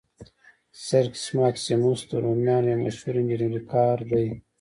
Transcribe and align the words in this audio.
سرکس 0.85 1.23
ماکسیموس 1.39 2.01
د 2.09 2.11
رومیانو 2.23 2.67
یو 2.71 2.79
مشهور 2.85 3.13
انجنیري 3.19 3.61
کار 3.71 3.97
دی. 4.11 4.27